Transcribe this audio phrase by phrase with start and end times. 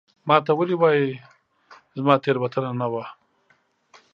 [0.27, 1.07] ما ته ولي وایې؟
[1.97, 3.05] زما تېروتنه نه وه